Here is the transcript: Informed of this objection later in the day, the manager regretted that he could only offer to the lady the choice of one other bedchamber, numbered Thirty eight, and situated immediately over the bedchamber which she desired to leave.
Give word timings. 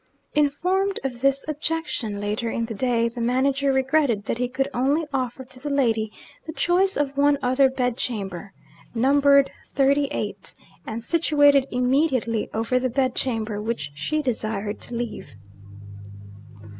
Informed 0.33 0.99
of 1.03 1.21
this 1.21 1.45
objection 1.47 2.19
later 2.19 2.49
in 2.49 2.65
the 2.65 2.73
day, 2.73 3.07
the 3.07 3.21
manager 3.21 3.71
regretted 3.71 4.25
that 4.25 4.39
he 4.39 4.47
could 4.49 4.67
only 4.73 5.05
offer 5.13 5.45
to 5.45 5.59
the 5.59 5.69
lady 5.69 6.11
the 6.47 6.53
choice 6.53 6.97
of 6.97 7.15
one 7.19 7.37
other 7.43 7.69
bedchamber, 7.69 8.51
numbered 8.95 9.51
Thirty 9.75 10.05
eight, 10.09 10.55
and 10.87 11.03
situated 11.03 11.67
immediately 11.69 12.49
over 12.51 12.79
the 12.79 12.89
bedchamber 12.89 13.61
which 13.61 13.91
she 13.93 14.23
desired 14.23 14.81
to 14.81 14.95
leave. 14.95 15.35